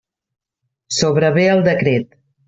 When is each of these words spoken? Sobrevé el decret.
Sobrevé 0.99 1.43
el 1.57 1.61
decret. 1.67 2.17